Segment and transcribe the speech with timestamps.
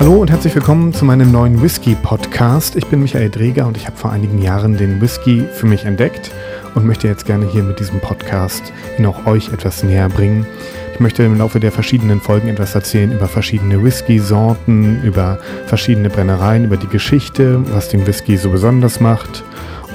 [0.00, 2.74] Hallo und herzlich willkommen zu meinem neuen Whisky-Podcast.
[2.74, 6.30] Ich bin Michael Dreger und ich habe vor einigen Jahren den Whisky für mich entdeckt
[6.74, 10.46] und möchte jetzt gerne hier mit diesem Podcast ihn auch euch etwas näher bringen.
[10.94, 16.64] Ich möchte im Laufe der verschiedenen Folgen etwas erzählen über verschiedene Whisky-Sorten, über verschiedene Brennereien,
[16.64, 19.44] über die Geschichte, was den Whisky so besonders macht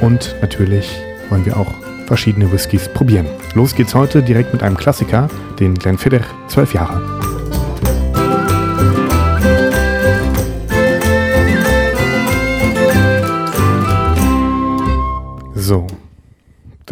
[0.02, 1.73] und natürlich wollen wir auch
[2.05, 3.26] verschiedene Whiskys probieren.
[3.55, 7.24] Los geht's heute direkt mit einem Klassiker, den Glenfiddich 12 Jahre.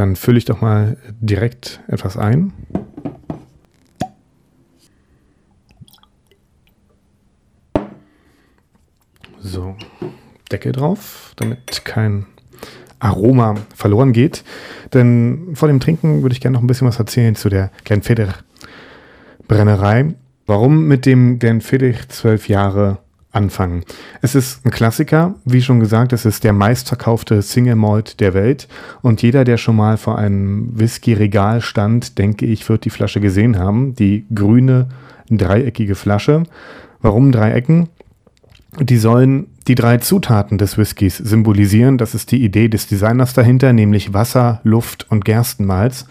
[0.04, 2.52] Dann fülle ich doch mal direkt etwas ein.
[9.40, 9.78] So,
[10.52, 12.26] Deckel drauf, damit kein
[13.00, 14.44] Aroma verloren geht.
[14.94, 18.34] Denn vor dem Trinken würde ich gerne noch ein bisschen was erzählen zu der Glenfiddich
[19.48, 20.16] Brennerei.
[20.46, 22.98] Warum mit dem Glenfiddich zwölf Jahre
[23.34, 23.84] anfangen.
[24.22, 28.68] Es ist ein Klassiker, wie schon gesagt, es ist der meistverkaufte Single Malt der Welt
[29.02, 33.58] und jeder, der schon mal vor einem Whisky-Regal stand, denke ich, wird die Flasche gesehen
[33.58, 33.96] haben.
[33.96, 34.88] Die grüne,
[35.30, 36.44] dreieckige Flasche.
[37.02, 37.90] Warum Dreiecken?
[38.80, 41.98] Die sollen die drei Zutaten des Whiskys symbolisieren.
[41.98, 46.06] Das ist die Idee des Designers dahinter, nämlich Wasser, Luft und Gerstenmalz.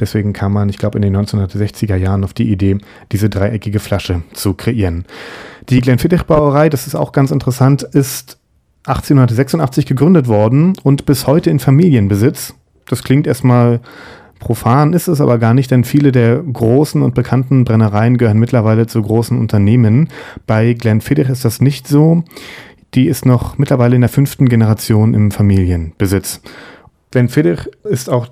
[0.00, 2.78] Deswegen kam man, ich glaube, in den 1960er Jahren auf die Idee,
[3.12, 5.04] diese dreieckige Flasche zu kreieren.
[5.68, 8.38] Die Glenfiddich Brauerei, das ist auch ganz interessant, ist
[8.86, 12.54] 1886 gegründet worden und bis heute in Familienbesitz.
[12.86, 13.80] Das klingt erstmal
[14.40, 18.86] profan, ist es aber gar nicht, denn viele der großen und bekannten Brennereien gehören mittlerweile
[18.86, 20.08] zu großen Unternehmen.
[20.46, 22.24] Bei Glenfiddich ist das nicht so.
[22.94, 26.40] Die ist noch mittlerweile in der fünften Generation im Familienbesitz.
[27.10, 28.28] Glenfiddich ist auch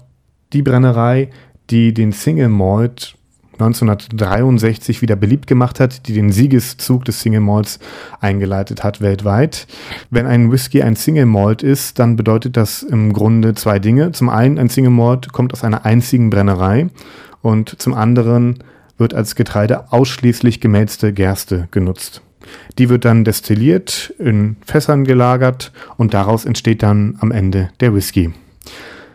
[0.53, 1.31] die Brennerei,
[1.71, 3.17] die den Single Malt
[3.55, 7.79] 1963 wieder beliebt gemacht hat, die den Siegeszug des Single Malts
[8.21, 9.67] eingeleitet hat weltweit.
[10.11, 14.13] Wenn ein Whisky ein Single Malt ist, dann bedeutet das im Grunde zwei Dinge.
[14.13, 16.89] Zum einen, ein Single Malt kommt aus einer einzigen Brennerei
[17.41, 18.63] und zum anderen
[18.97, 22.23] wird als Getreide ausschließlich gemälzte Gerste genutzt.
[22.79, 28.33] Die wird dann destilliert, in Fässern gelagert und daraus entsteht dann am Ende der Whisky.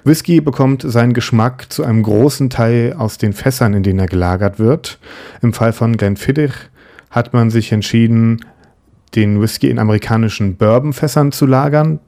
[0.04, 4.58] Whisky bekommt seinen Geschmack zu einem großen Teil aus den Fässern, in denen er gelagert
[4.58, 5.00] wird.
[5.42, 6.54] Im Fall von Glenfiddich
[7.10, 8.40] hat man sich entschieden,
[9.16, 12.00] den Whisky in amerikanischen Bourbonfässern zu lagern,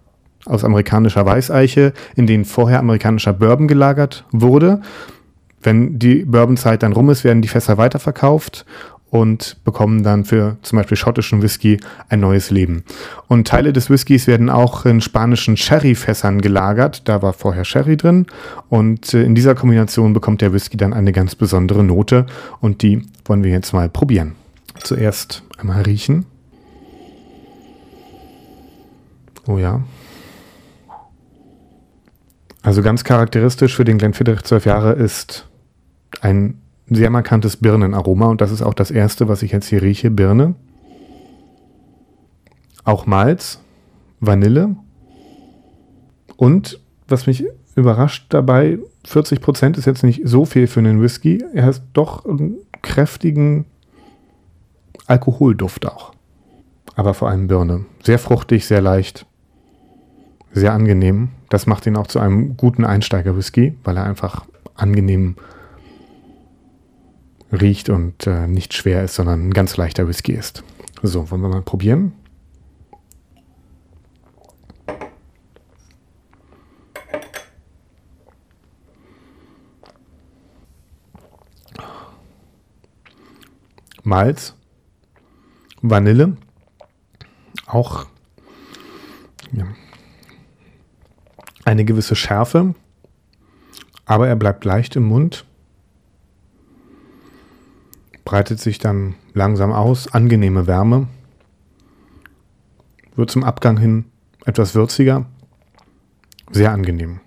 [0.45, 4.81] aus amerikanischer Weißeiche, in denen vorher amerikanischer Bourbon gelagert wurde.
[5.61, 8.65] Wenn die Bourbonzeit dann rum ist, werden die Fässer weiterverkauft
[9.09, 12.83] und bekommen dann für zum Beispiel schottischen Whisky ein neues Leben.
[13.27, 17.07] Und Teile des Whiskys werden auch in spanischen Sherry-Fässern gelagert.
[17.07, 18.27] Da war vorher Sherry drin
[18.69, 22.25] und äh, in dieser Kombination bekommt der Whisky dann eine ganz besondere Note
[22.59, 24.35] und die wollen wir jetzt mal probieren.
[24.83, 26.25] Zuerst einmal riechen.
[29.47, 29.81] Oh ja.
[32.61, 35.47] Also ganz charakteristisch für den Glenfiddich 12 Jahre ist
[36.21, 36.61] ein
[36.95, 40.55] sehr markantes Birnenaroma und das ist auch das erste, was ich jetzt hier rieche, Birne.
[42.83, 43.61] Auch Malz,
[44.19, 44.75] Vanille
[46.37, 47.45] und was mich
[47.75, 51.43] überrascht dabei, 40% ist jetzt nicht so viel für einen Whisky.
[51.53, 53.65] Er hat doch einen kräftigen
[55.07, 56.13] Alkoholduft auch.
[56.95, 57.85] Aber vor allem Birne.
[58.03, 59.25] Sehr fruchtig, sehr leicht,
[60.51, 61.29] sehr angenehm.
[61.49, 64.45] Das macht ihn auch zu einem guten Einsteiger-Whisky, weil er einfach
[64.75, 65.35] angenehm
[67.51, 70.63] riecht und äh, nicht schwer ist, sondern ein ganz leichter Whisky ist.
[71.01, 72.13] So, wollen wir mal probieren?
[84.03, 84.55] Malz,
[85.81, 86.35] Vanille,
[87.67, 88.07] auch
[89.51, 89.67] ja,
[91.63, 92.73] eine gewisse Schärfe,
[94.05, 95.45] aber er bleibt leicht im Mund
[98.29, 101.07] breitet sich dann langsam aus, angenehme Wärme,
[103.15, 104.05] wird zum Abgang hin
[104.45, 105.25] etwas würziger,
[106.51, 107.21] sehr angenehm.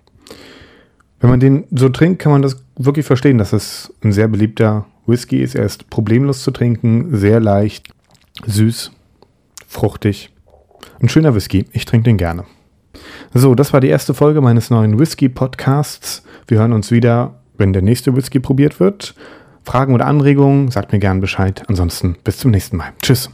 [1.19, 4.85] Wenn man den so trinkt, kann man das wirklich verstehen, dass es ein sehr beliebter
[5.05, 5.55] Whisky ist.
[5.55, 7.89] Er ist problemlos zu trinken, sehr leicht,
[8.45, 8.93] süß,
[9.67, 10.29] fruchtig.
[11.01, 11.65] Ein schöner Whisky.
[11.73, 12.45] Ich trinke den gerne.
[13.33, 16.23] So, das war die erste Folge meines neuen Whisky-Podcasts.
[16.47, 19.15] Wir hören uns wieder, wenn der nächste Whisky probiert wird.
[19.63, 21.63] Fragen oder Anregungen, sagt mir gerne Bescheid.
[21.67, 22.93] Ansonsten bis zum nächsten Mal.
[23.01, 23.29] Tschüss.